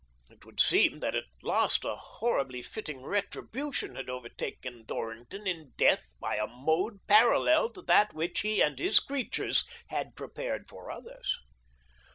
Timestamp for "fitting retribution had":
2.63-4.09